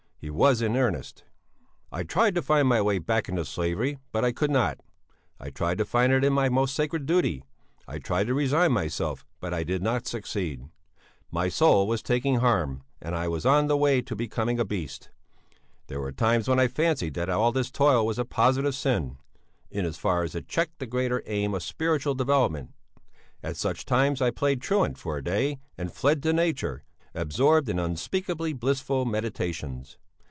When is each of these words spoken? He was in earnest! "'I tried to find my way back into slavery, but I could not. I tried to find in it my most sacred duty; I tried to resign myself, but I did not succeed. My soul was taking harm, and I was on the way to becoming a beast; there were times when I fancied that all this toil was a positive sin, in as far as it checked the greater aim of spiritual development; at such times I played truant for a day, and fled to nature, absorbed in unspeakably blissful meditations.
He 0.23 0.29
was 0.29 0.61
in 0.61 0.77
earnest! 0.77 1.23
"'I 1.91 2.03
tried 2.03 2.35
to 2.35 2.43
find 2.43 2.67
my 2.67 2.79
way 2.79 2.99
back 2.99 3.27
into 3.27 3.43
slavery, 3.43 3.97
but 4.11 4.23
I 4.23 4.31
could 4.31 4.51
not. 4.51 4.79
I 5.39 5.49
tried 5.49 5.79
to 5.79 5.83
find 5.85 6.13
in 6.13 6.23
it 6.23 6.29
my 6.29 6.47
most 6.47 6.75
sacred 6.75 7.07
duty; 7.07 7.43
I 7.87 7.97
tried 7.97 8.27
to 8.27 8.35
resign 8.35 8.71
myself, 8.71 9.25
but 9.39 9.51
I 9.51 9.63
did 9.63 9.81
not 9.81 10.05
succeed. 10.05 10.67
My 11.31 11.49
soul 11.49 11.87
was 11.87 12.03
taking 12.03 12.35
harm, 12.35 12.83
and 13.01 13.15
I 13.15 13.27
was 13.27 13.47
on 13.47 13.65
the 13.65 13.75
way 13.75 13.99
to 14.03 14.15
becoming 14.15 14.59
a 14.59 14.63
beast; 14.63 15.09
there 15.87 15.99
were 15.99 16.11
times 16.11 16.47
when 16.47 16.59
I 16.59 16.67
fancied 16.67 17.15
that 17.15 17.27
all 17.29 17.51
this 17.51 17.71
toil 17.71 18.05
was 18.05 18.19
a 18.19 18.23
positive 18.23 18.75
sin, 18.75 19.17
in 19.71 19.85
as 19.87 19.97
far 19.97 20.21
as 20.21 20.35
it 20.35 20.47
checked 20.47 20.77
the 20.77 20.85
greater 20.85 21.23
aim 21.25 21.55
of 21.55 21.63
spiritual 21.63 22.13
development; 22.13 22.75
at 23.41 23.57
such 23.57 23.85
times 23.85 24.21
I 24.21 24.29
played 24.29 24.61
truant 24.61 24.99
for 24.99 25.17
a 25.17 25.23
day, 25.23 25.57
and 25.79 25.91
fled 25.91 26.21
to 26.21 26.31
nature, 26.31 26.83
absorbed 27.15 27.69
in 27.69 27.79
unspeakably 27.79 28.53
blissful 28.53 29.05
meditations. 29.05 29.97